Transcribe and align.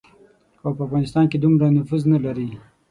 خو 0.59 0.69
په 0.77 0.81
افغانستان 0.87 1.25
کې 1.31 1.37
دومره 1.39 1.65
نفوذ 1.77 2.03
نه 2.13 2.19
لري. 2.25 2.49